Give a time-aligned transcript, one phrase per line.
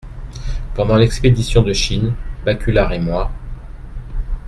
[0.73, 3.29] Pendant l’expédition de Chine, Baculard et moi…